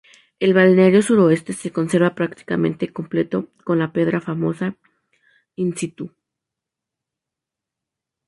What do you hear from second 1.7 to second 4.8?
conserva prácticamente completo, con la "pedra formosa"